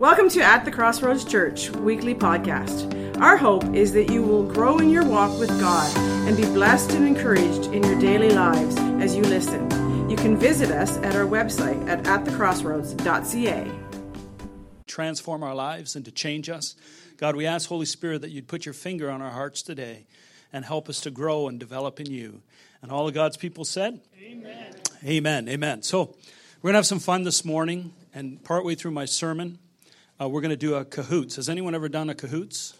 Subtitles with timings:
[0.00, 3.20] Welcome to At the Crossroads Church weekly podcast.
[3.20, 5.94] Our hope is that you will grow in your walk with God
[6.26, 10.08] and be blessed and encouraged in your daily lives as you listen.
[10.08, 13.70] You can visit us at our website at atthecrossroads.ca.
[14.86, 16.76] Transform our lives and to change us.
[17.18, 20.06] God, we ask, Holy Spirit, that you'd put your finger on our hearts today
[20.50, 22.40] and help us to grow and develop in you.
[22.80, 24.76] And all of God's people said, Amen.
[25.04, 25.46] Amen.
[25.46, 25.82] Amen.
[25.82, 26.16] So,
[26.62, 29.58] we're going to have some fun this morning, and partway through my sermon,
[30.20, 31.36] uh, we're going to do a Kahoots.
[31.36, 32.74] Has anyone ever done a Kahoots?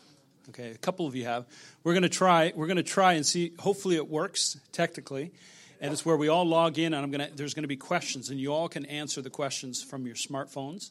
[0.50, 1.46] Okay, a couple of you have.
[1.84, 2.52] We're going to try.
[2.54, 3.52] We're going to try and see.
[3.58, 5.32] Hopefully, it works technically,
[5.80, 6.92] and it's where we all log in.
[6.92, 7.34] And I'm going to.
[7.34, 10.90] There's going to be questions, and you all can answer the questions from your smartphones,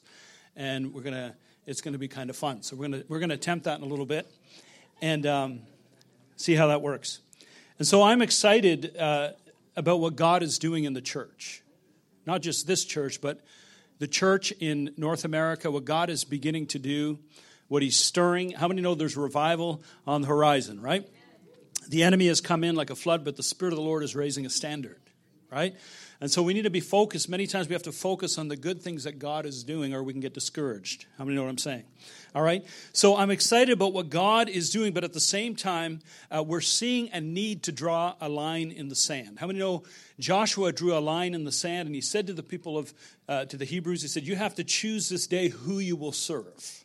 [0.55, 1.35] and we're going to.
[1.67, 2.63] It's going to be kind of fun.
[2.63, 4.31] So we're going to we're going to attempt that in a little bit,
[5.01, 5.59] and um,
[6.35, 7.19] see how that works.
[7.77, 9.31] And so I'm excited uh,
[9.75, 11.61] about what God is doing in the church,
[12.25, 13.41] not just this church, but
[13.99, 17.19] the church in North America, what God is beginning to do,
[17.67, 18.51] what He's stirring.
[18.51, 21.07] How many know there's revival on the horizon, right?
[21.87, 24.15] The enemy has come in like a flood, but the Spirit of the Lord is
[24.15, 25.01] raising a standard,
[25.51, 25.75] right?
[26.21, 27.29] And so we need to be focused.
[27.29, 30.03] Many times we have to focus on the good things that God is doing, or
[30.03, 31.05] we can get discouraged.
[31.17, 31.85] How many know what I'm saying?
[32.35, 32.65] All right?
[32.91, 36.59] So I'm excited about what God is doing, but at the same time, uh, we're
[36.59, 39.39] seeing a need to draw a line in the sand.
[39.39, 39.83] How many know
[40.19, 42.93] Joshua drew a line in the sand and he said to the people of,
[43.29, 46.11] uh, to the Hebrews, he said, You have to choose this day who you will
[46.11, 46.83] serve.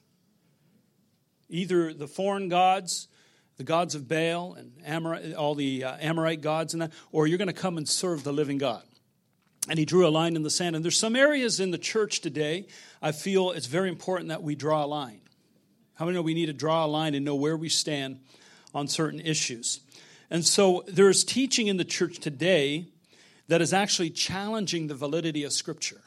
[1.48, 3.08] Either the foreign gods,
[3.56, 7.38] the gods of Baal and Amorite, all the uh, Amorite gods and that, or you're
[7.38, 8.84] going to come and serve the living God
[9.68, 10.76] and he drew a line in the sand.
[10.76, 12.66] And there's some areas in the church today
[13.00, 15.20] I feel it's very important that we draw a line.
[15.94, 18.20] How many know we need to draw a line and know where we stand
[18.74, 19.80] on certain issues?
[20.30, 22.86] And so there's teaching in the church today
[23.48, 26.00] that is actually challenging the validity of Scripture.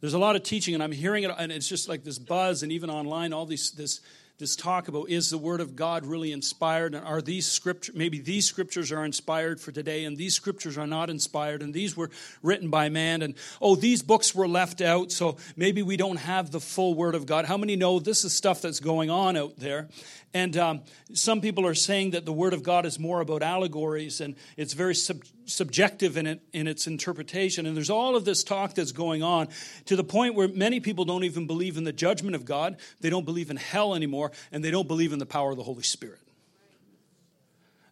[0.00, 2.62] There's a lot of teaching, and I'm hearing it, and it's just like this buzz,
[2.62, 4.00] and even online, all these this
[4.42, 6.96] this talk about is the word of god really inspired?
[6.96, 10.86] And are these scriptures maybe these scriptures are inspired for today and these scriptures are
[10.86, 12.10] not inspired and these were
[12.42, 16.50] written by man and oh these books were left out so maybe we don't have
[16.50, 17.44] the full word of god.
[17.44, 19.88] How many know this is stuff that's going on out there?
[20.34, 20.80] And um,
[21.12, 24.72] some people are saying that the Word of God is more about allegories and it's
[24.72, 27.66] very sub- subjective in, it, in its interpretation.
[27.66, 29.48] And there's all of this talk that's going on
[29.86, 33.10] to the point where many people don't even believe in the judgment of God, they
[33.10, 35.82] don't believe in hell anymore, and they don't believe in the power of the Holy
[35.82, 36.18] Spirit.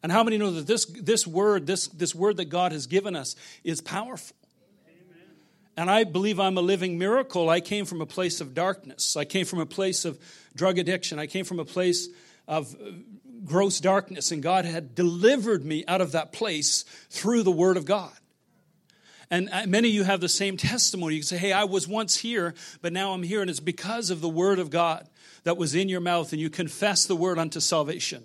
[0.03, 3.15] And how many know that this, this word, this, this word that God has given
[3.15, 4.37] us, is powerful?
[5.77, 7.49] And I believe I'm a living miracle.
[7.49, 9.17] I came from a place of darkness.
[9.17, 10.19] I came from a place of
[10.55, 11.19] drug addiction.
[11.19, 12.09] I came from a place
[12.49, 12.75] of
[13.45, 17.85] gross darkness, and God had delivered me out of that place through the Word of
[17.85, 18.13] God.
[19.31, 21.15] And uh, many of you have the same testimony.
[21.15, 24.21] You say, Hey, I was once here, but now I'm here, and it's because of
[24.21, 25.09] the Word of God
[25.45, 28.25] that was in your mouth, and you confess the Word unto salvation.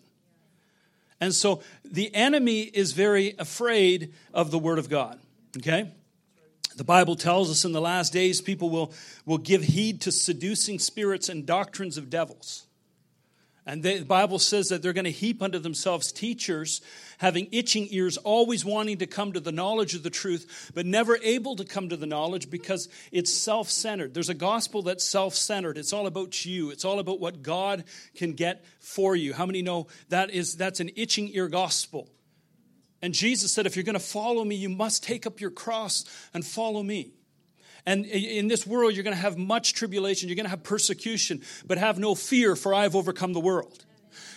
[1.21, 5.19] And so the enemy is very afraid of the Word of God.
[5.57, 5.91] Okay?
[6.75, 8.91] The Bible tells us in the last days people will,
[9.25, 12.65] will give heed to seducing spirits and doctrines of devils.
[13.67, 16.81] And the Bible says that they're going to heap unto themselves teachers
[17.17, 21.17] having itching ears, always wanting to come to the knowledge of the truth, but never
[21.23, 24.13] able to come to the knowledge because it's self centered.
[24.13, 25.77] There's a gospel that's self centered.
[25.77, 29.33] It's all about you, it's all about what God can get for you.
[29.33, 32.09] How many know that is that's an itching ear gospel?
[33.01, 36.05] And Jesus said, if you're going to follow me, you must take up your cross
[36.33, 37.13] and follow me.
[37.85, 41.41] And in this world, you're going to have much tribulation, you're going to have persecution,
[41.67, 43.85] but have no fear, for I have overcome the world.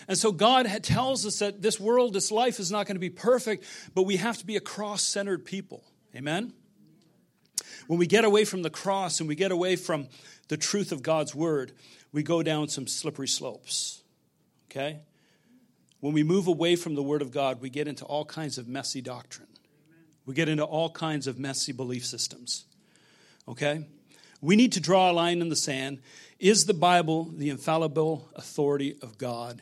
[0.07, 3.09] And so God tells us that this world, this life is not going to be
[3.09, 3.65] perfect,
[3.95, 5.83] but we have to be a cross centered people.
[6.15, 6.53] Amen?
[7.87, 10.07] When we get away from the cross and we get away from
[10.47, 11.71] the truth of God's word,
[12.11, 14.03] we go down some slippery slopes.
[14.69, 14.99] Okay?
[15.99, 18.67] When we move away from the word of God, we get into all kinds of
[18.67, 19.47] messy doctrine.
[20.25, 22.65] We get into all kinds of messy belief systems
[23.49, 23.85] okay?
[24.41, 25.99] We need to draw a line in the sand.
[26.39, 29.61] Is the Bible the infallible authority of God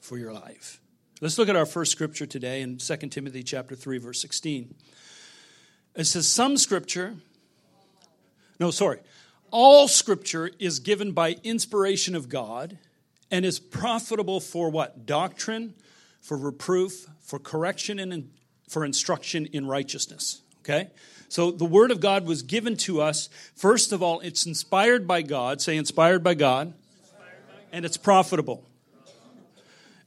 [0.00, 0.80] for your life?
[1.20, 4.74] Let's look at our first scripture today in 2 Timothy chapter 3 verse 16.
[5.94, 7.16] It says some scripture
[8.58, 9.00] No, sorry.
[9.50, 12.78] All scripture is given by inspiration of God
[13.30, 15.06] and is profitable for what?
[15.06, 15.74] Doctrine,
[16.20, 18.30] for reproof, for correction and
[18.68, 20.42] for instruction in righteousness.
[20.68, 20.90] Okay?
[21.28, 23.28] So the Word of God was given to us.
[23.54, 25.60] First of all, it's inspired by God.
[25.60, 26.74] Say, inspired by God.
[27.72, 28.64] And it's profitable.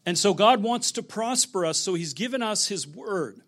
[0.06, 3.42] And so God wants to prosper us, so He's given us His Word.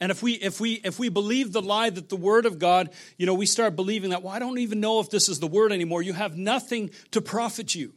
[0.00, 2.90] And if we if we if we believe the lie that the word of God,
[3.16, 5.46] you know, we start believing that, well, I don't even know if this is the
[5.46, 6.02] word anymore.
[6.02, 7.92] You have nothing to profit you.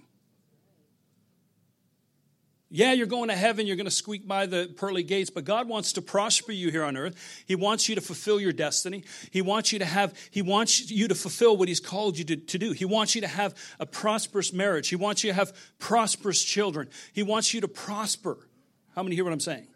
[2.72, 5.68] Yeah, you're going to heaven, you're going to squeak by the pearly gates, but God
[5.68, 7.44] wants to prosper you here on earth.
[7.48, 9.04] He wants you to fulfill your destiny.
[9.32, 12.36] He wants you to have, He wants you to fulfill what He's called you to,
[12.36, 12.72] to do.
[12.74, 14.88] He wants you to have a prosperous marriage.
[14.90, 16.90] He wants you to have prosperous children.
[17.12, 18.38] He wants you to prosper.
[18.96, 19.68] How many hear what I'm saying?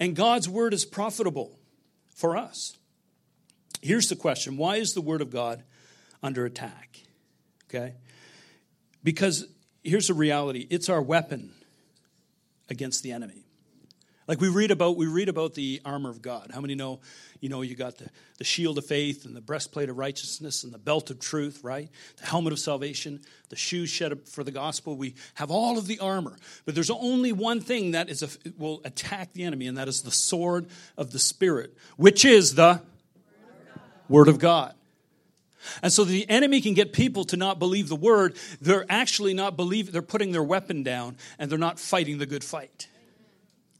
[0.00, 1.58] And God's word is profitable
[2.14, 2.78] for us.
[3.82, 5.62] Here's the question Why is the word of God
[6.22, 7.00] under attack?
[7.68, 7.94] Okay?
[9.04, 9.46] Because
[9.82, 11.52] here's the reality it's our weapon
[12.72, 13.44] against the enemy.
[14.26, 16.50] Like we read about, we read about the armor of God.
[16.54, 17.00] How many know,
[17.40, 18.08] you know, you got the,
[18.38, 21.90] the shield of faith and the breastplate of righteousness and the belt of truth, right?
[22.16, 24.96] The helmet of salvation, the shoes shed for the gospel.
[24.96, 26.36] We have all of the armor.
[26.64, 30.02] But there's only one thing that is a, will attack the enemy, and that is
[30.02, 30.66] the sword
[30.96, 32.80] of the Spirit, which is the
[34.08, 34.74] Word of God.
[35.82, 38.36] And so the enemy can get people to not believe the word.
[38.60, 42.44] They're actually not believe they're putting their weapon down and they're not fighting the good
[42.44, 42.88] fight.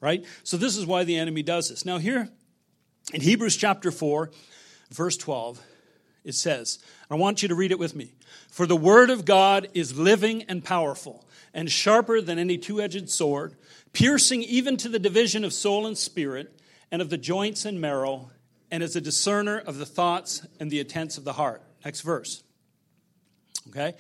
[0.01, 0.25] Right?
[0.43, 1.85] So this is why the enemy does this.
[1.85, 2.29] Now here
[3.13, 4.31] in Hebrews chapter 4,
[4.91, 5.61] verse 12,
[6.25, 6.79] it says,
[7.11, 8.15] I want you to read it with me.
[8.49, 11.25] For the word of God is living and powerful
[11.55, 13.57] and sharper than any two-edged sword,
[13.93, 16.59] piercing even to the division of soul and spirit
[16.91, 18.31] and of the joints and marrow
[18.71, 21.63] and is a discerner of the thoughts and the intents of the heart.
[21.85, 22.43] Next verse.
[23.69, 23.95] Okay?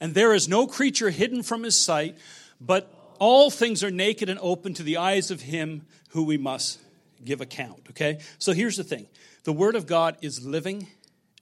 [0.00, 2.16] And there is no creature hidden from his sight,
[2.60, 6.78] but all things are naked and open to the eyes of him who we must
[7.24, 7.80] give account.
[7.90, 8.20] Okay?
[8.38, 9.06] So here's the thing
[9.44, 10.86] the Word of God is living,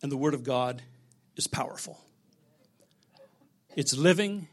[0.02, 0.82] and the Word of God
[1.36, 2.00] is powerful.
[3.76, 4.46] It's living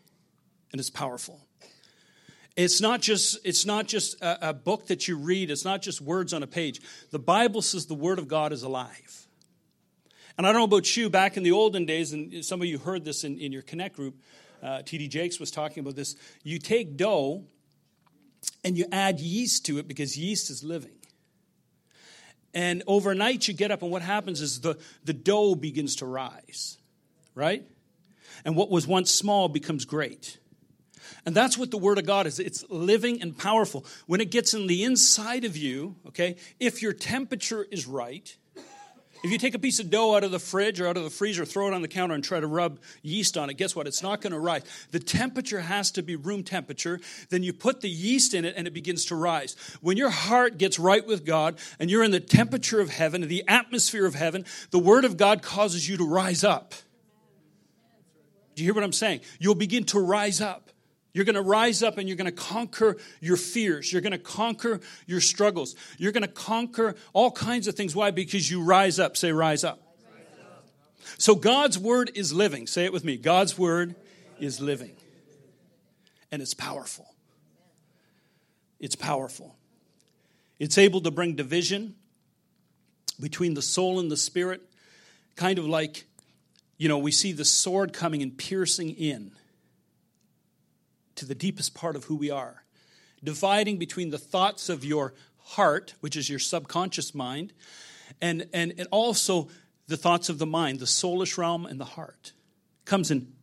[0.71, 1.39] and it's powerful.
[2.55, 6.01] It's not just, it's not just a, a book that you read, it's not just
[6.01, 6.81] words on a page.
[7.11, 9.27] The Bible says the Word of God is alive.
[10.37, 12.77] And I don't know about you, back in the olden days, and some of you
[12.77, 14.15] heard this in, in your Connect group,
[14.63, 15.07] uh, T.D.
[15.07, 16.15] Jakes was talking about this.
[16.43, 17.43] You take dough
[18.63, 20.91] and you add yeast to it because yeast is living.
[22.53, 26.77] And overnight you get up, and what happens is the, the dough begins to rise,
[27.33, 27.63] right?
[28.43, 30.37] And what was once small becomes great.
[31.25, 32.39] And that's what the Word of God is.
[32.39, 33.85] It's living and powerful.
[34.05, 38.35] When it gets in the inside of you, okay, if your temperature is right,
[39.23, 41.09] if you take a piece of dough out of the fridge or out of the
[41.09, 43.85] freezer, throw it on the counter, and try to rub yeast on it, guess what?
[43.85, 44.63] It's not going to rise.
[44.89, 46.99] The temperature has to be room temperature.
[47.29, 49.55] Then you put the yeast in it and it begins to rise.
[49.81, 53.43] When your heart gets right with God and you're in the temperature of heaven, the
[53.47, 56.73] atmosphere of heaven, the Word of God causes you to rise up.
[58.55, 59.21] Do you hear what I'm saying?
[59.39, 60.70] You'll begin to rise up.
[61.13, 63.91] You're going to rise up and you're going to conquer your fears.
[63.91, 65.75] You're going to conquer your struggles.
[65.97, 67.95] You're going to conquer all kinds of things.
[67.95, 68.11] Why?
[68.11, 69.17] Because you rise up.
[69.17, 69.79] Say, rise up.
[71.17, 72.65] So God's word is living.
[72.67, 73.17] Say it with me.
[73.17, 73.95] God's word
[74.39, 74.91] is living.
[76.31, 77.07] And it's powerful.
[78.79, 79.55] It's powerful.
[80.59, 81.95] It's able to bring division
[83.19, 84.61] between the soul and the spirit,
[85.35, 86.05] kind of like,
[86.77, 89.31] you know, we see the sword coming and piercing in
[91.21, 92.63] to the deepest part of who we are,
[93.23, 97.53] dividing between the thoughts of your heart, which is your subconscious mind,
[98.19, 99.47] and, and, and also
[99.87, 102.33] the thoughts of the mind, the soulish realm and the heart.
[102.85, 103.33] Comes and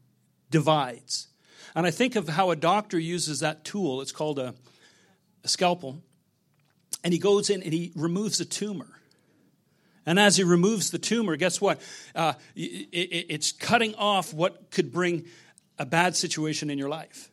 [0.51, 1.29] divides.
[1.77, 4.01] And I think of how a doctor uses that tool.
[4.01, 4.57] It's called a,
[5.45, 6.03] a scalpel.
[7.05, 9.01] And he goes in and he removes a tumor.
[10.05, 11.81] And as he removes the tumor, guess what?
[12.13, 15.27] Uh, it, it, it's cutting off what could bring
[15.79, 17.31] a bad situation in your life.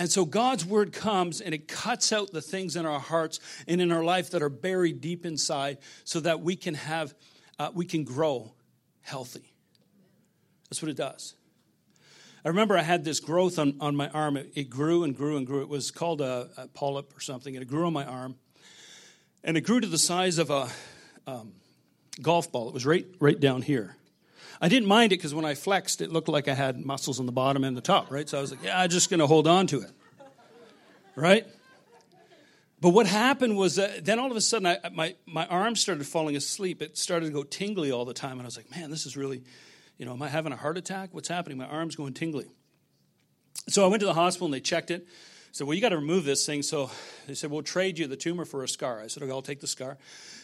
[0.00, 3.38] And so God's word comes and it cuts out the things in our hearts
[3.68, 7.12] and in our life that are buried deep inside so that we can have,
[7.58, 8.54] uh, we can grow
[9.02, 9.52] healthy.
[10.70, 11.34] That's what it does.
[12.46, 14.38] I remember I had this growth on, on my arm.
[14.38, 15.60] It, it grew and grew and grew.
[15.60, 18.36] It was called a, a, polyp or something, and it grew on my arm.
[19.44, 20.70] And it grew to the size of a
[21.26, 21.52] um,
[22.22, 22.68] golf ball.
[22.68, 23.96] It was right, right down here.
[24.60, 27.26] I didn't mind it because when I flexed, it looked like I had muscles on
[27.26, 28.28] the bottom and the top, right?
[28.28, 29.90] So I was like, yeah, I'm just going to hold on to it,
[31.16, 31.46] right?
[32.80, 36.06] But what happened was uh, then all of a sudden, I, my, my arm started
[36.06, 36.80] falling asleep.
[36.80, 38.32] It started to go tingly all the time.
[38.32, 39.42] And I was like, man, this is really,
[39.98, 41.10] you know, am I having a heart attack?
[41.12, 41.58] What's happening?
[41.58, 42.46] My arm's going tingly.
[43.68, 45.06] So I went to the hospital and they checked it.
[45.52, 46.62] said, well, you got to remove this thing.
[46.62, 46.90] So
[47.26, 49.00] they said, we'll trade you the tumor for a scar.
[49.00, 49.98] I said, okay, I'll take the scar.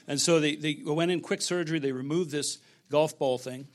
[0.07, 1.79] And so they, they went in quick surgery.
[1.79, 2.59] They removed this
[2.91, 3.67] golf ball thing.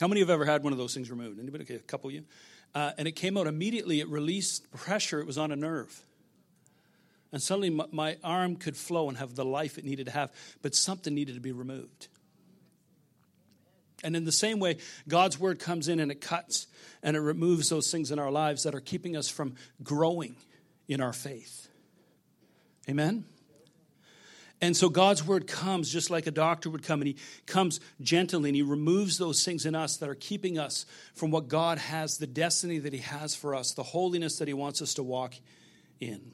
[0.00, 1.38] How many have ever had one of those things removed?
[1.38, 1.64] Anybody?
[1.64, 2.24] Okay, a couple of you.
[2.74, 4.00] Uh, and it came out immediately.
[4.00, 5.20] It released pressure.
[5.20, 6.02] It was on a nerve.
[7.32, 10.32] And suddenly my, my arm could flow and have the life it needed to have,
[10.60, 12.08] but something needed to be removed.
[14.04, 16.66] And in the same way, God's word comes in and it cuts
[17.02, 20.36] and it removes those things in our lives that are keeping us from growing
[20.88, 21.68] in our faith.
[22.88, 23.24] Amen?
[24.62, 27.16] And so God's word comes just like a doctor would come, and he
[27.46, 31.48] comes gently and he removes those things in us that are keeping us from what
[31.48, 34.94] God has, the destiny that he has for us, the holiness that he wants us
[34.94, 35.34] to walk
[36.00, 36.32] in.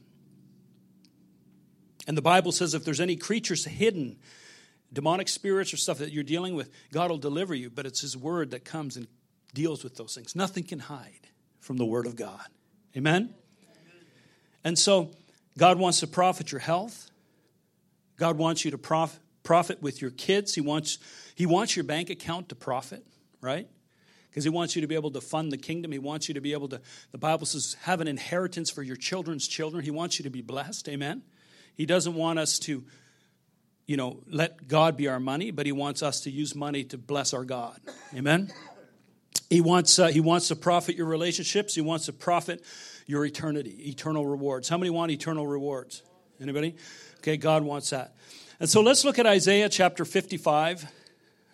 [2.07, 4.19] And the Bible says if there's any creatures hidden
[4.93, 8.17] demonic spirits or stuff that you're dealing with, God will deliver you, but it's His
[8.17, 9.07] Word that comes and
[9.55, 10.35] deals with those things.
[10.35, 11.29] Nothing can hide
[11.61, 12.47] from the Word of God.
[12.97, 13.35] Amen?
[14.65, 15.11] And so,
[15.57, 17.08] God wants to profit your health.
[18.19, 20.55] God wants you to prof- profit with your kids.
[20.55, 20.99] He wants,
[21.35, 23.07] he wants your bank account to profit,
[23.41, 23.69] right?
[24.31, 25.91] Because He wants you to be able to fund the kingdom.
[25.91, 26.81] He wants you to be able to,
[27.13, 29.83] the Bible says, have an inheritance for your children's children.
[29.83, 30.89] He wants you to be blessed.
[30.89, 31.23] Amen?
[31.75, 32.85] He doesn't want us to
[33.87, 36.99] you know, let God be our money, but He wants us to use money to
[36.99, 37.81] bless our God.
[38.15, 38.53] Amen?
[39.49, 41.75] He wants, uh, he wants to profit your relationships.
[41.75, 42.63] He wants to profit
[43.07, 44.69] your eternity, eternal rewards.
[44.69, 46.03] How many want eternal rewards?
[46.41, 46.77] Anybody?
[47.19, 48.15] Okay, God wants that.
[48.61, 50.91] And so let's look at Isaiah chapter 55,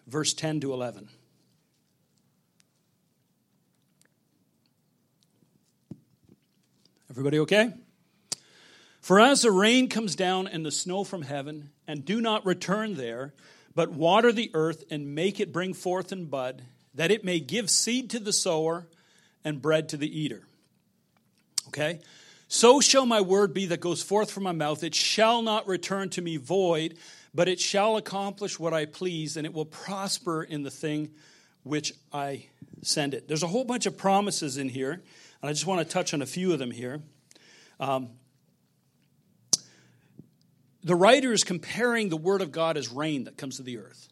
[0.06, 1.08] verse 10 to 11.
[7.10, 7.72] Everybody okay?
[9.00, 12.94] For as the rain comes down and the snow from heaven, and do not return
[12.94, 13.34] there,
[13.74, 16.62] but water the earth and make it bring forth and bud,
[16.94, 18.86] that it may give seed to the sower
[19.44, 20.42] and bread to the eater.
[21.68, 22.00] Okay?
[22.48, 24.84] So shall my word be that goes forth from my mouth.
[24.84, 26.96] It shall not return to me void,
[27.34, 31.10] but it shall accomplish what I please, and it will prosper in the thing
[31.62, 32.46] which I
[32.82, 33.26] send it.
[33.26, 35.02] There's a whole bunch of promises in here, and
[35.42, 37.02] I just want to touch on a few of them here.
[37.80, 38.10] Um,
[40.84, 44.08] the writer is comparing the word of God as rain that comes to the earth.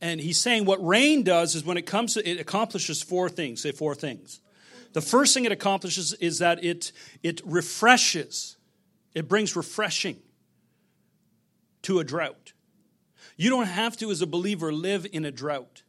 [0.00, 3.62] And he's saying what rain does is when it comes to it accomplishes four things.
[3.62, 4.40] Say four things.
[4.92, 8.56] The first thing it accomplishes is that it it refreshes.
[9.14, 10.18] It brings refreshing
[11.82, 12.52] to a drought.
[13.36, 15.82] You don't have to, as a believer, live in a drought.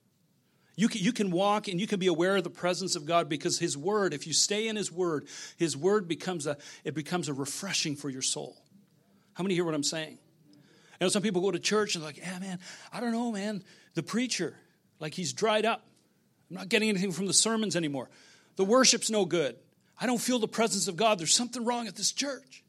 [0.76, 3.30] You can, you can walk and you can be aware of the presence of God
[3.30, 7.30] because His Word, if you stay in His Word, His Word becomes a, it becomes
[7.30, 8.58] a refreshing for your soul.
[9.34, 10.18] How many hear what I'm saying?
[10.52, 12.60] You know, some people go to church and they're like, yeah, man,
[12.92, 13.64] I don't know, man.
[13.94, 14.56] The preacher,
[15.00, 15.86] like he's dried up.
[16.50, 18.10] I'm not getting anything from the sermons anymore.
[18.56, 19.56] The worship's no good.
[20.00, 21.20] I don't feel the presence of God.
[21.20, 22.64] There's something wrong at this church.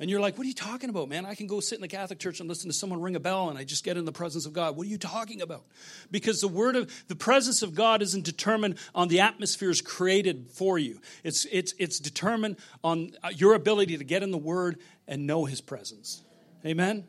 [0.00, 1.26] And you're like, what are you talking about, man?
[1.26, 3.48] I can go sit in the Catholic church and listen to someone ring a bell
[3.48, 4.76] and I just get in the presence of God.
[4.76, 5.64] What are you talking about?
[6.08, 10.78] Because the word of the presence of God isn't determined on the atmospheres created for
[10.78, 11.00] you.
[11.24, 14.78] It's it's it's determined on uh, your ability to get in the word
[15.08, 16.22] and know his presence.
[16.64, 17.04] Amen.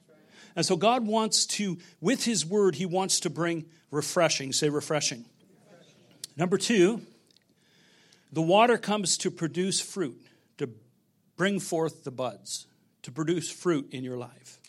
[0.56, 4.52] And so God wants to with his word he wants to bring refreshing.
[4.52, 5.26] Say refreshing.
[6.36, 7.02] Number 2,
[8.32, 10.22] the water comes to produce fruit,
[10.58, 10.70] to
[11.36, 12.68] bring forth the buds
[13.04, 14.60] to produce fruit in your life.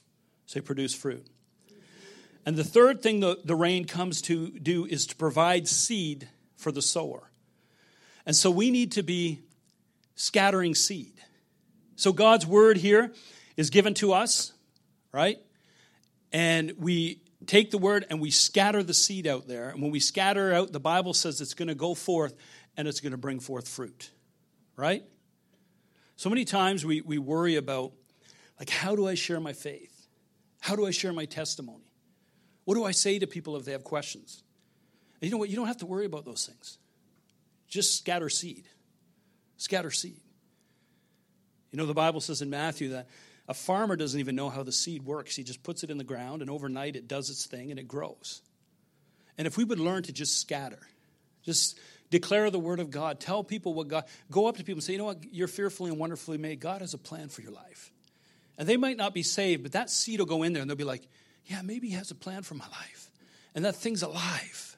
[0.47, 1.27] Say, produce fruit.
[2.47, 6.73] And the third thing the, the rain comes to do is to provide seed for
[6.73, 7.31] the sower.
[8.27, 9.41] And so we need to be
[10.15, 11.15] scattering seed.
[11.97, 13.13] So God's word here
[13.57, 14.53] is given to us,
[15.13, 15.39] right?
[16.33, 19.69] And we take the word and we scatter the seed out there.
[19.71, 22.35] And when we scatter out, the Bible says it's going to go forth
[22.81, 24.11] and it's going to bring forth fruit,
[24.75, 25.05] right?
[26.17, 27.93] So many times we, we worry about
[28.59, 30.07] like, how do I share my faith?
[30.61, 31.93] How do I share my testimony?
[32.65, 34.43] What do I say to people if they have questions?
[35.21, 35.51] And you know what?
[35.51, 36.79] You don't have to worry about those things.
[37.69, 38.67] Just scatter seed.
[39.59, 40.21] Scatter seed.
[41.71, 43.09] You know, the Bible says in Matthew that
[43.47, 45.37] a farmer doesn't even know how the seed works.
[45.37, 47.89] He just puts it in the ground, and overnight it does its thing and it
[47.89, 48.41] grows.
[49.37, 50.81] And if we would learn to just scatter,
[51.45, 51.79] just
[52.11, 54.93] declare the word of God, tell people what God, go up to people and say,
[54.93, 56.61] you know what, you're fearfully and wonderfully made.
[56.61, 57.93] God has a plan for your life.
[58.59, 60.77] And they might not be saved, but that seed will go in there and they'll
[60.77, 61.09] be like,
[61.47, 63.11] yeah, maybe he has a plan for my life.
[63.55, 64.77] And that thing's alive.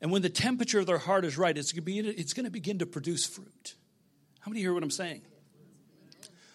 [0.00, 3.24] And when the temperature of their heart is right, it's going to begin to produce
[3.24, 3.74] fruit.
[4.40, 5.22] How many hear what I'm saying?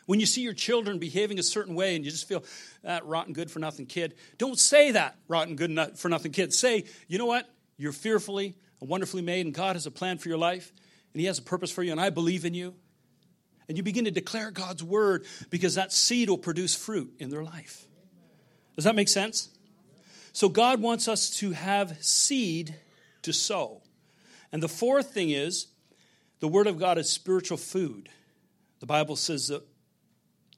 [0.06, 2.44] When you see your children behaving a certain way and you just feel
[2.84, 6.54] that rotten good for nothing kid, don't say that rotten good for nothing kid.
[6.54, 7.50] Say, you know what?
[7.78, 10.72] You're fearfully and wonderfully made, and God has a plan for your life,
[11.14, 12.76] and He has a purpose for you, and I believe in you
[13.68, 17.44] and you begin to declare God's word because that seed will produce fruit in their
[17.44, 17.86] life.
[18.76, 19.50] Does that make sense?
[20.32, 22.76] So, God wants us to have seed
[23.24, 23.82] to sow.
[24.52, 25.68] And the fourth thing is
[26.40, 28.10] the word of God is spiritual food.
[28.80, 29.64] The Bible says that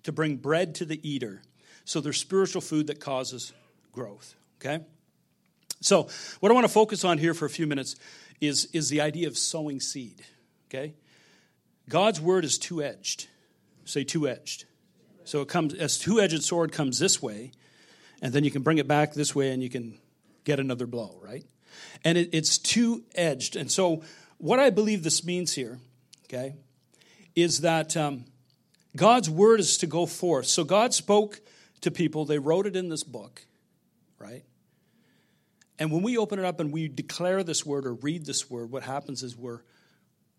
[0.03, 1.41] to bring bread to the eater.
[1.85, 3.53] So there's spiritual food that causes
[3.91, 4.35] growth.
[4.59, 4.83] Okay?
[5.81, 6.09] So,
[6.39, 7.95] what I want to focus on here for a few minutes
[8.41, 10.21] is, is the idea of sowing seed.
[10.67, 10.93] Okay?
[11.87, 13.27] God's word is two edged.
[13.85, 14.65] Say two edged.
[15.29, 17.51] So it comes as two edged sword comes this way,
[18.21, 19.99] and then you can bring it back this way and you can
[20.43, 21.45] get another blow, right?
[22.03, 23.55] And it, it's two edged.
[23.55, 24.03] And so,
[24.39, 25.79] what I believe this means here,
[26.25, 26.55] okay,
[27.35, 28.25] is that um,
[28.95, 30.47] God's word is to go forth.
[30.47, 31.41] So, God spoke
[31.81, 33.45] to people, they wrote it in this book,
[34.17, 34.43] right?
[35.79, 38.69] And when we open it up and we declare this word or read this word,
[38.69, 39.61] what happens is we're,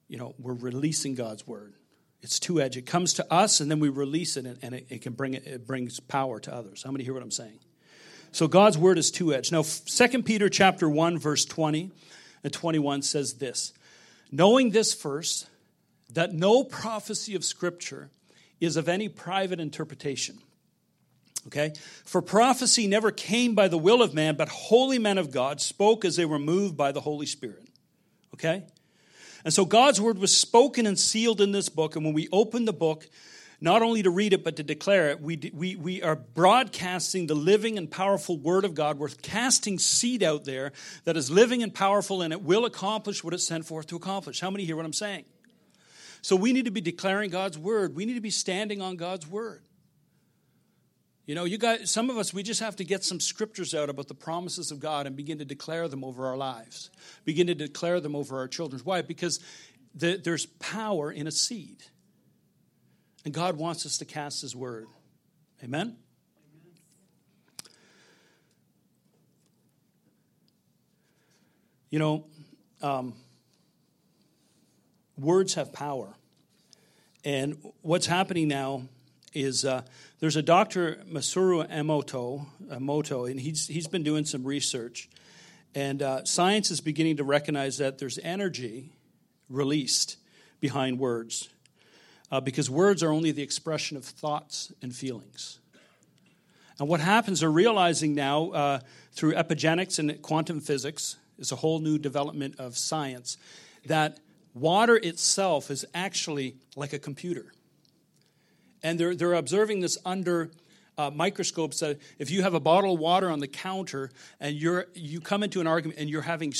[0.06, 1.74] you know, we're releasing God's word.
[2.20, 2.76] It's two edged.
[2.76, 5.46] It comes to us and then we release it and, it, it, can bring it,
[5.46, 6.82] it brings power to others.
[6.82, 7.58] How many hear what I'm saying?
[8.32, 9.50] So God's word is two edged.
[9.50, 11.90] Now, 2 Peter chapter 1, verse 20
[12.44, 13.72] and 21 says this
[14.30, 15.48] knowing this first,
[16.12, 18.10] that no prophecy of Scripture
[18.60, 20.38] is of any private interpretation.
[21.46, 21.72] Okay?
[22.04, 26.04] For prophecy never came by the will of man, but holy men of God spoke
[26.04, 27.66] as they were moved by the Holy Spirit.
[28.34, 28.64] Okay?
[29.44, 31.96] And so God's word was spoken and sealed in this book.
[31.96, 33.08] And when we open the book,
[33.60, 37.34] not only to read it, but to declare it, we, we, we are broadcasting the
[37.34, 38.98] living and powerful word of God.
[38.98, 40.72] We're casting seed out there
[41.04, 44.40] that is living and powerful, and it will accomplish what it's sent forth to accomplish.
[44.40, 45.24] How many hear what I'm saying?
[46.22, 47.94] So we need to be declaring God's word.
[47.94, 49.62] We need to be standing on God's word.
[51.26, 53.88] You know, you guys, some of us, we just have to get some scriptures out
[53.88, 56.90] about the promises of God and begin to declare them over our lives,
[57.24, 58.80] begin to declare them over our children.
[58.84, 59.02] Why?
[59.02, 59.38] Because
[59.94, 61.82] the, there's power in a seed.
[63.24, 64.86] And God wants us to cast His word.
[65.62, 65.96] Amen?
[71.90, 72.24] You know,
[72.82, 73.14] um,
[75.18, 76.14] words have power.
[77.24, 78.84] And what's happening now
[79.32, 79.82] is uh,
[80.18, 85.08] there's a doctor, Masaru Emoto, Emoto, and he's, he's been doing some research.
[85.74, 88.90] And uh, science is beginning to recognize that there's energy
[89.48, 90.16] released
[90.60, 91.48] behind words
[92.30, 95.58] uh, because words are only the expression of thoughts and feelings.
[96.78, 98.80] And what happens, they're realizing now uh,
[99.12, 103.36] through epigenetics and quantum physics, is a whole new development of science,
[103.86, 104.18] that
[104.54, 107.52] water itself is actually like a computer.
[108.82, 110.50] And they're, they're observing this under
[110.98, 114.86] uh, microscopes that if you have a bottle of water on the counter and you're,
[114.94, 116.52] you come into an argument and you're having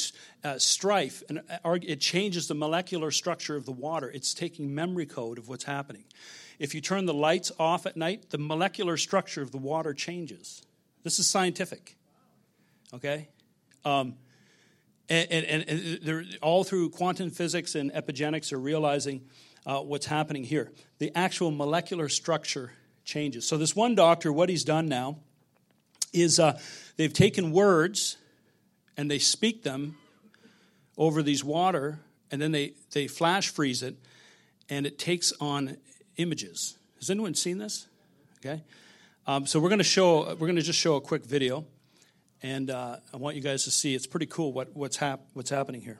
[0.44, 4.10] uh, strife, and uh, it changes the molecular structure of the water.
[4.10, 6.04] It's taking memory code of what's happening.
[6.58, 10.62] If you turn the lights off at night, the molecular structure of the water changes.
[11.02, 11.96] This is scientific.
[12.92, 13.28] Okay?
[13.84, 14.14] Um,
[15.08, 19.22] and, and, and all through quantum physics and epigenetics are realizing
[19.66, 20.70] uh, what's happening here.
[20.98, 22.72] The actual molecular structure
[23.04, 23.46] changes.
[23.46, 25.18] So, this one doctor, what he's done now
[26.12, 26.58] is uh,
[26.96, 28.16] they've taken words
[28.96, 29.96] and they speak them
[30.98, 33.96] over these water, and then they, they flash freeze it,
[34.68, 35.76] and it takes on
[36.16, 36.76] images.
[36.98, 37.86] Has anyone seen this?
[38.38, 38.62] Okay.
[39.26, 40.28] Um, so we're going to show.
[40.34, 41.64] We're going to just show a quick video
[42.42, 43.94] and uh, I want you guys to see.
[43.94, 45.98] It's pretty cool what, what's, hap- what's happening here.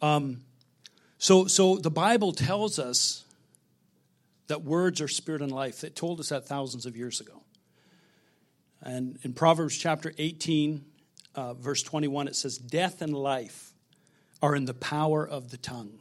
[0.00, 0.42] Um,
[1.18, 3.24] so, so the Bible tells us
[4.46, 5.84] that words are spirit and life.
[5.84, 7.42] It told us that thousands of years ago.
[8.82, 10.84] And in Proverbs chapter 18,
[11.34, 13.72] uh, verse 21, it says, Death and life
[14.42, 16.00] are in the power of the tongue,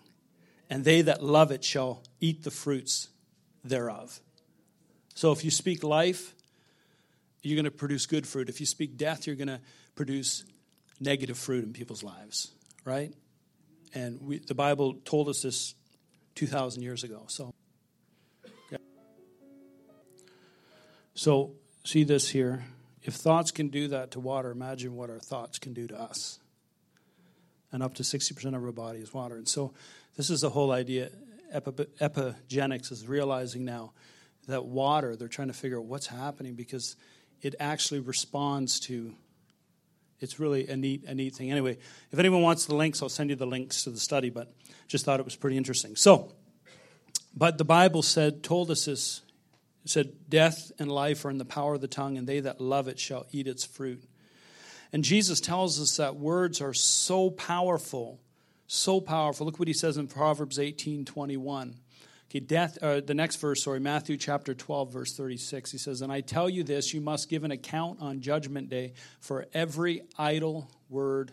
[0.69, 3.09] and they that love it shall eat the fruits
[3.63, 4.21] thereof.
[5.13, 6.33] So if you speak life,
[7.41, 8.49] you're going to produce good fruit.
[8.49, 9.59] If you speak death, you're going to
[9.95, 10.45] produce
[10.99, 12.51] negative fruit in people's lives,
[12.85, 13.13] right?
[13.93, 15.75] And we, the Bible told us this
[16.35, 17.23] 2,000 years ago.
[17.27, 17.53] So,
[18.71, 18.77] yeah.
[21.13, 22.65] so see this here.
[23.01, 26.39] If thoughts can do that to water, imagine what our thoughts can do to us.
[27.71, 29.35] And up to 60% of our body is water.
[29.35, 29.73] And so,
[30.17, 31.09] this is the whole idea.
[31.53, 33.93] Epigenetics is realizing now
[34.47, 36.95] that water, they're trying to figure out what's happening because
[37.41, 39.13] it actually responds to
[40.19, 41.51] it's really a neat a neat thing.
[41.51, 41.77] Anyway
[42.11, 44.53] if anyone wants the links i'll send you the links to the study but
[44.87, 45.95] just thought it was pretty interesting.
[45.95, 46.33] So
[47.35, 49.21] but the bible said told us this
[49.85, 52.87] said death and life are in the power of the tongue and they that love
[52.87, 54.03] it shall eat its fruit.
[54.91, 58.19] And jesus tells us that words are so powerful
[58.71, 59.47] so powerful.
[59.47, 61.75] Look what he says in proverbs 18 21
[62.29, 65.71] Okay, death, uh, the next verse, sorry, Matthew chapter 12, verse 36.
[65.71, 68.93] He says, And I tell you this, you must give an account on judgment day
[69.19, 71.31] for every idle word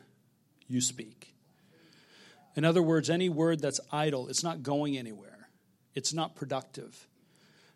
[0.68, 1.34] you speak.
[2.54, 5.50] In other words, any word that's idle, it's not going anywhere.
[5.94, 7.06] It's not productive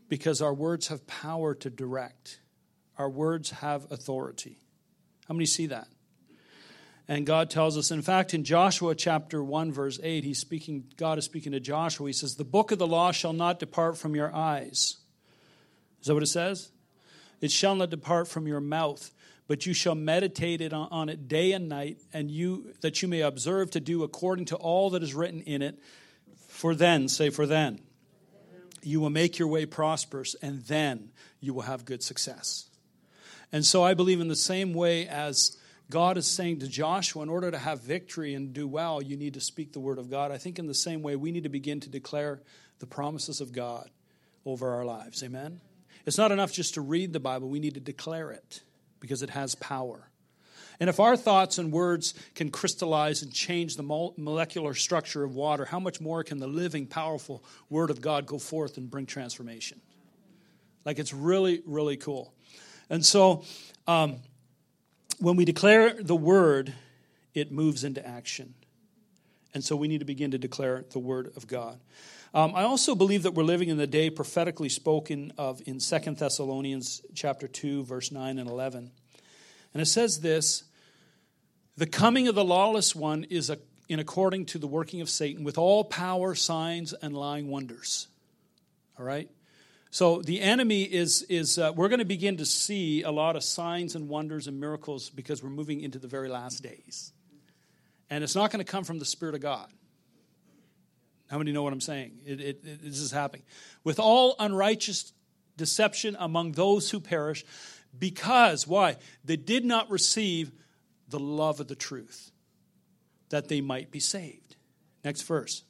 [0.09, 2.41] because our words have power to direct.
[2.97, 4.57] Our words have authority.
[5.29, 5.89] How many see that?
[7.09, 11.19] And God tells us, in fact, in Joshua chapter 1, verse 8, he's speaking, God
[11.19, 12.07] is speaking to Joshua.
[12.07, 14.97] He says, The book of the law shall not depart from your eyes.
[16.01, 16.71] Is that what it says?
[17.41, 19.11] It shall not depart from your mouth,
[19.49, 23.23] but you shall meditate it on, it day and night, and you that you may
[23.23, 25.79] observe to do according to all that is written in it.
[26.49, 27.81] For then, say for then,
[28.83, 31.11] you will make your way prosperous, and then
[31.41, 32.69] you will have good success.
[33.53, 35.57] And so I believe in the same way as
[35.91, 39.35] God is saying to Joshua, in order to have victory and do well, you need
[39.35, 40.31] to speak the word of God.
[40.31, 42.41] I think in the same way, we need to begin to declare
[42.79, 43.91] the promises of God
[44.47, 45.23] over our lives.
[45.23, 45.61] Amen?
[46.07, 48.63] It's not enough just to read the Bible, we need to declare it
[49.01, 50.09] because it has power.
[50.79, 55.67] And if our thoughts and words can crystallize and change the molecular structure of water,
[55.67, 59.83] how much more can the living, powerful Word of God go forth and bring transformation?
[60.87, 62.33] Like it's really, really cool.
[62.89, 63.45] And so,
[63.87, 64.21] um,
[65.21, 66.73] when we declare the word,
[67.35, 68.55] it moves into action.
[69.53, 71.79] And so we need to begin to declare the word of God.
[72.33, 76.17] Um, I also believe that we're living in the day prophetically spoken of in Second
[76.19, 78.91] Thessalonians chapter 2, verse 9 and 11.
[79.75, 80.65] And it says this
[81.77, 85.45] The coming of the lawless one is a, in according to the working of Satan
[85.45, 88.07] with all power, signs, and lying wonders.
[88.99, 89.29] All right?
[89.91, 93.43] So the enemy is, is uh, we're going to begin to see a lot of
[93.43, 97.13] signs and wonders and miracles because we're moving into the very last days.
[98.09, 99.69] And it's not going to come from the Spirit of God.
[101.29, 102.13] How many know what I'm saying?
[102.25, 103.43] It, it, it, this is happening.
[103.83, 105.13] With all unrighteous
[105.57, 107.45] deception among those who perish,
[107.97, 108.97] because, why?
[109.25, 110.53] They did not receive
[111.09, 112.31] the love of the truth,
[113.31, 114.57] that they might be saved.
[115.05, 115.65] Next verse.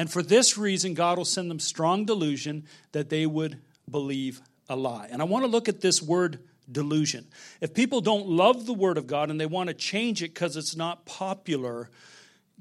[0.00, 3.60] And for this reason, God will send them strong delusion that they would
[3.90, 5.08] believe a lie.
[5.10, 6.38] And I want to look at this word
[6.72, 7.26] delusion.
[7.60, 10.56] If people don't love the word of God and they want to change it because
[10.56, 11.90] it's not popular,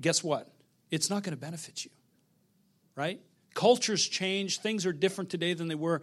[0.02, 0.50] guess what?
[0.92, 1.92] It's not going to benefit you,
[2.98, 3.22] right?
[3.54, 6.02] Cultures change, things are different today than they were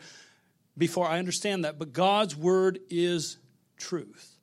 [0.79, 1.07] before.
[1.07, 3.37] I understand that, but God's word is
[3.77, 4.36] truth.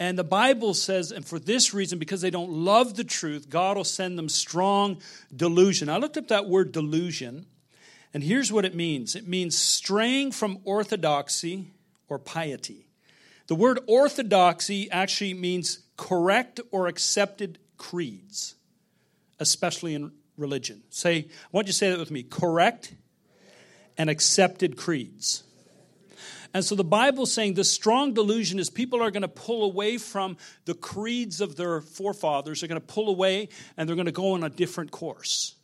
[0.00, 3.76] And the Bible says, and for this reason, because they don't love the truth, God
[3.76, 5.02] will send them strong
[5.34, 5.90] delusion.
[5.90, 7.44] I looked up that word delusion,
[8.14, 11.66] and here's what it means it means straying from orthodoxy
[12.08, 12.86] or piety.
[13.48, 18.54] The word orthodoxy actually means correct or accepted creeds,
[19.38, 20.82] especially in religion.
[20.88, 22.94] Say, I want you to say that with me correct
[23.98, 25.42] and accepted creeds.
[26.52, 29.98] And so the Bible's saying the strong delusion is people are going to pull away
[29.98, 32.60] from the creeds of their forefathers.
[32.60, 35.54] They're going to pull away and they're going to go on a different course.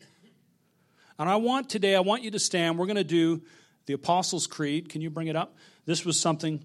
[1.19, 2.79] And I want today, I want you to stand.
[2.79, 3.43] We're going to do
[3.87, 4.89] the Apostles' Creed.
[4.89, 5.57] Can you bring it up?
[5.87, 6.65] This was something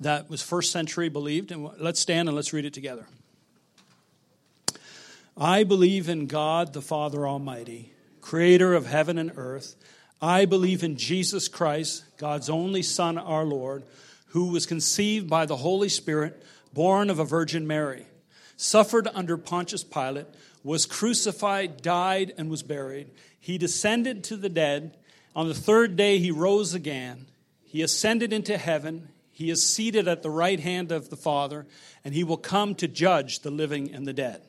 [0.00, 1.50] that was first century believed.
[1.52, 3.06] And let's stand and let's read it together.
[5.36, 9.74] I believe in God the Father Almighty, creator of heaven and earth.
[10.24, 13.82] I believe in Jesus Christ, God's only Son, our Lord,
[14.28, 18.06] who was conceived by the Holy Spirit, born of a Virgin Mary,
[18.56, 20.24] suffered under Pontius Pilate,
[20.62, 23.10] was crucified, died, and was buried.
[23.38, 24.96] He descended to the dead.
[25.36, 27.26] On the third day, he rose again.
[27.62, 29.08] He ascended into heaven.
[29.30, 31.66] He is seated at the right hand of the Father,
[32.02, 34.40] and he will come to judge the living and the dead.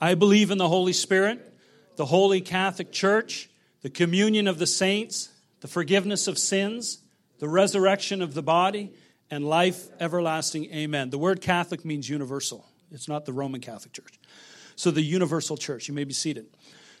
[0.00, 1.52] I believe in the Holy Spirit,
[1.96, 3.48] the Holy Catholic Church
[3.82, 6.98] the communion of the saints, the forgiveness of sins,
[7.38, 8.92] the resurrection of the body,
[9.30, 10.72] and life everlasting.
[10.72, 11.10] Amen.
[11.10, 14.18] The word Catholic means universal, it's not the Roman Catholic Church.
[14.74, 15.86] So, the universal church.
[15.86, 16.46] You may be seated.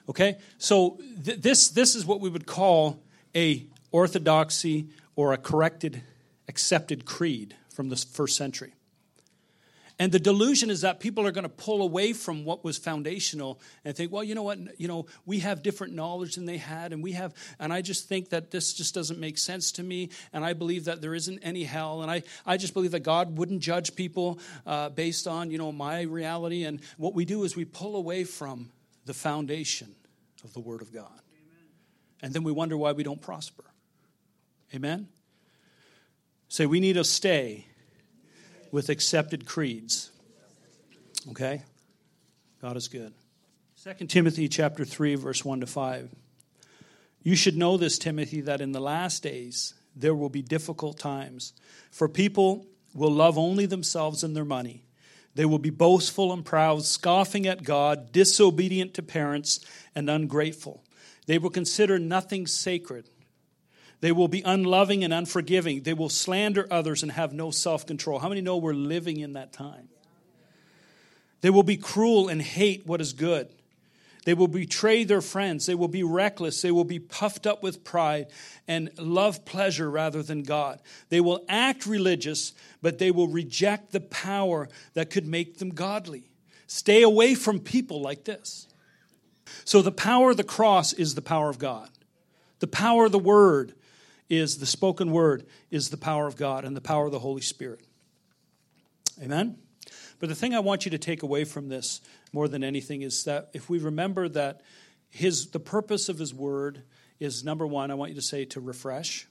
[0.08, 0.36] Okay?
[0.58, 3.02] So, th- this, this is what we would call
[3.34, 6.02] a orthodoxy or a corrected,
[6.48, 8.74] accepted creed from the first century.
[9.98, 13.60] And the delusion is that people are going to pull away from what was foundational
[13.84, 16.92] and think, well, you know what, you know, we have different knowledge than they had,
[16.92, 20.08] and we have, and I just think that this just doesn't make sense to me,
[20.32, 23.36] and I believe that there isn't any hell, and I, I just believe that God
[23.36, 26.64] wouldn't judge people uh, based on, you know, my reality.
[26.64, 28.70] And what we do is we pull away from
[29.04, 29.94] the foundation
[30.42, 31.06] of the Word of God.
[31.12, 31.66] Amen.
[32.22, 33.64] And then we wonder why we don't prosper.
[34.74, 35.08] Amen?
[36.48, 37.66] Say, we need to stay
[38.72, 40.10] with accepted creeds.
[41.30, 41.62] Okay?
[42.60, 43.12] God is good.
[43.84, 46.10] 2 Timothy chapter 3 verse 1 to 5.
[47.22, 51.52] You should know this Timothy that in the last days there will be difficult times
[51.90, 54.82] for people will love only themselves and their money.
[55.34, 59.60] They will be boastful and proud, scoffing at God, disobedient to parents,
[59.94, 60.84] and ungrateful.
[61.26, 63.08] They will consider nothing sacred.
[64.02, 65.84] They will be unloving and unforgiving.
[65.84, 68.18] They will slander others and have no self control.
[68.18, 69.88] How many know we're living in that time?
[71.40, 73.48] They will be cruel and hate what is good.
[74.24, 75.66] They will betray their friends.
[75.66, 76.62] They will be reckless.
[76.62, 78.26] They will be puffed up with pride
[78.66, 80.80] and love pleasure rather than God.
[81.08, 86.28] They will act religious, but they will reject the power that could make them godly.
[86.66, 88.66] Stay away from people like this.
[89.64, 91.88] So, the power of the cross is the power of God.
[92.58, 93.74] The power of the word
[94.32, 97.42] is the spoken word, is the power of God and the power of the Holy
[97.42, 97.82] Spirit.
[99.22, 99.58] Amen?
[100.20, 102.00] But the thing I want you to take away from this
[102.32, 104.62] more than anything is that if we remember that
[105.10, 106.82] his the purpose of his word
[107.20, 109.28] is number one, I want you to say to refresh.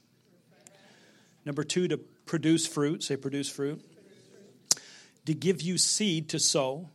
[1.44, 3.02] Number two, to produce fruit.
[3.02, 3.84] Say produce fruit.
[5.26, 6.90] To give you seed to sow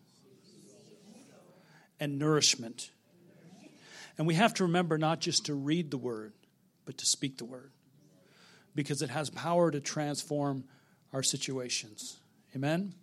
[1.99, 2.89] and nourishment.
[4.17, 6.31] And we have to remember not just to read the word,
[6.85, 7.73] but to speak the word.
[8.77, 10.63] Because it has power to transform
[11.11, 12.17] our situations.
[12.55, 12.93] Amen?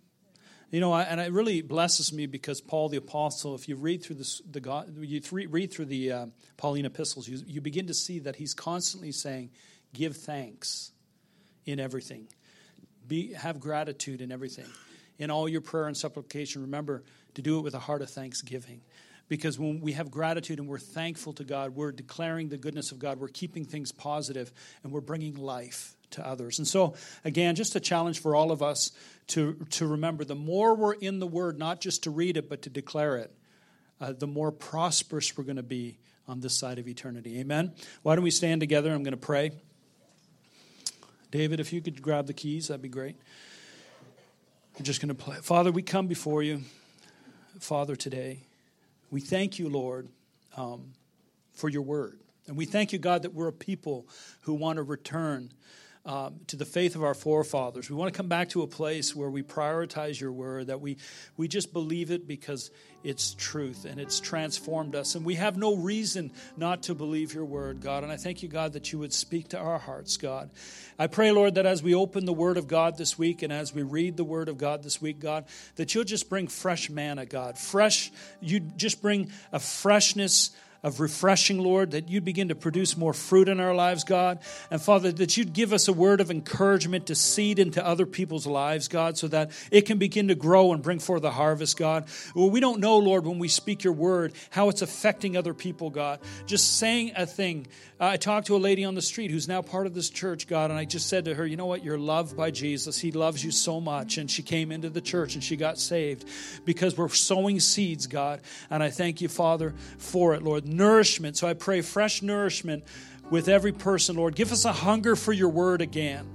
[0.71, 4.15] You know, and it really blesses me because Paul the apostle, if you read through
[4.15, 8.19] this, the God, you read through the uh, Pauline epistles, you, you begin to see
[8.19, 9.51] that he's constantly saying,
[9.93, 10.91] "Give thanks
[11.65, 12.29] in everything,
[13.05, 14.67] be have gratitude in everything,
[15.19, 16.61] in all your prayer and supplication.
[16.61, 18.79] Remember to do it with a heart of thanksgiving."
[19.27, 22.99] Because when we have gratitude and we're thankful to God, we're declaring the goodness of
[22.99, 24.51] God, we're keeping things positive,
[24.83, 26.59] and we're bringing life to others.
[26.59, 28.91] And so, again, just a challenge for all of us
[29.27, 32.61] to, to remember the more we're in the Word, not just to read it, but
[32.63, 33.33] to declare it,
[33.99, 37.39] uh, the more prosperous we're going to be on this side of eternity.
[37.39, 37.73] Amen?
[38.03, 38.93] Why don't we stand together?
[38.93, 39.51] I'm going to pray.
[41.31, 43.15] David, if you could grab the keys, that'd be great.
[44.77, 45.37] We're just going to play.
[45.41, 46.61] Father, we come before you,
[47.59, 48.41] Father, today.
[49.15, 50.09] We thank you, Lord,
[50.57, 50.91] um,
[51.53, 52.19] for your word.
[52.47, 54.09] And we thank you, God, that we're a people
[54.41, 55.53] who want to return
[56.05, 57.89] um, to the faith of our forefathers.
[57.89, 60.97] We want to come back to a place where we prioritize your word, that we,
[61.35, 62.69] we just believe it because
[63.03, 65.15] it's truth and it's transformed us.
[65.15, 68.03] And we have no reason not to believe your word, God.
[68.03, 70.51] And I thank you, God, that you would speak to our hearts, God.
[70.97, 73.73] I pray, Lord, that as we open the word of God this week and as
[73.73, 77.25] we read the word of God this week, God, that you'll just bring fresh manna,
[77.25, 77.57] God.
[77.57, 80.51] Fresh, you just bring a freshness
[80.85, 84.37] of refreshing, Lord, that you'd begin to produce more fruit in our lives, God.
[84.69, 88.45] And Father, that you'd give us a word of encouragement to seed into other people's
[88.45, 92.05] lives, God, so that it can begin to grow and bring forth a harvest, God.
[92.35, 95.89] Well, we don't know, Lord, when we speak your word, how it's affecting other people,
[95.89, 96.19] God.
[96.45, 97.65] Just saying a thing.
[97.99, 100.69] I talked to a lady on the street who's now part of this church, God,
[100.69, 101.83] and I just said to her, you know what?
[101.83, 102.99] You're loved by Jesus.
[102.99, 104.17] He loves you so much.
[104.17, 106.27] And she came into the church and she got saved
[106.65, 108.41] because we're sowing seeds, God.
[108.69, 111.37] And I thank you, Father, for it, Lord nourishment.
[111.37, 112.83] So I pray fresh nourishment
[113.29, 114.35] with every person, Lord.
[114.35, 116.27] Give us a hunger for your word again.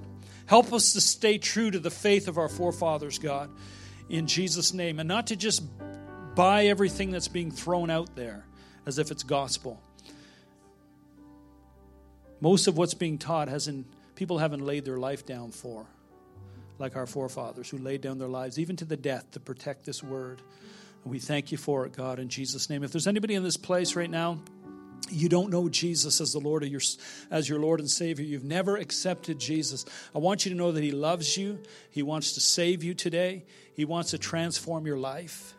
[0.46, 3.50] Help us to stay true to the faith of our forefathers, God,
[4.08, 5.62] in Jesus' name, and not to just
[6.34, 8.44] buy everything that's being thrown out there
[8.86, 9.80] as if it's gospel.
[12.40, 15.86] Most of what's being taught hasn't people haven't laid their life down for,
[16.78, 20.02] like our forefathers who laid down their lives even to the death to protect this
[20.02, 20.42] word.
[21.04, 22.82] And we thank you for it, God, in Jesus' name.
[22.82, 24.40] If there's anybody in this place right now,
[25.10, 26.80] you don't know Jesus as the Lord of your
[27.30, 28.24] as your Lord and Savior.
[28.24, 29.84] You've never accepted Jesus.
[30.14, 31.58] I want you to know that He loves you.
[31.90, 33.44] He wants to save you today.
[33.74, 35.54] He wants to transform your life.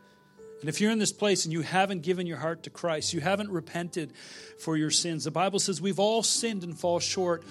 [0.61, 3.19] And if you're in this place and you haven't given your heart to Christ, you
[3.19, 4.13] haven't repented
[4.59, 7.43] for your sins, the Bible says we've all sinned and fall short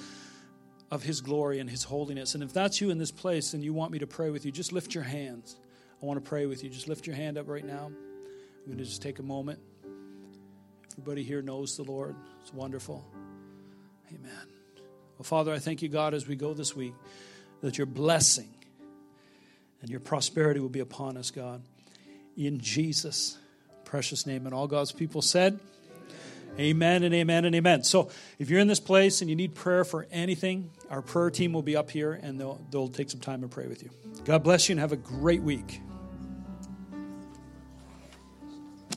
[0.93, 2.35] of His glory and His holiness.
[2.35, 4.53] And if that's you in this place and you want me to pray with you,
[4.53, 5.57] just lift your hands.
[6.03, 6.71] I want to pray with you.
[6.71, 7.87] Just lift your hand up right now.
[7.87, 9.59] I'm going to just take a moment.
[10.93, 12.15] Everybody here knows the Lord.
[12.41, 13.05] It's wonderful.
[14.09, 14.47] Amen.
[15.19, 16.95] Well, Father, I thank you, God, as we go this week,
[17.61, 18.49] that your blessing
[19.83, 21.63] and your prosperity will be upon us, God.
[22.37, 23.39] In Jesus'
[23.85, 24.47] precious name.
[24.47, 25.61] And all God's people said,
[26.59, 27.85] Amen and amen and amen.
[27.85, 31.53] So, if you're in this place and you need prayer for anything, our prayer team
[31.53, 33.91] will be up here and they'll, they'll take some time to pray with you.
[34.25, 35.81] God bless you and have a great week.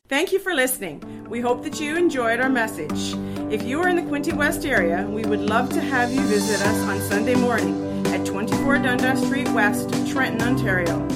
[0.09, 1.27] Thank you for listening.
[1.29, 3.13] We hope that you enjoyed our message.
[3.49, 6.59] If you are in the Quinte West area, we would love to have you visit
[6.61, 11.07] us on Sunday morning at 24 Dundas Street West, Trenton, Ontario.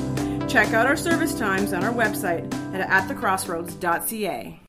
[0.48, 4.60] Check out our service times on our website at atthecrossroads.ca.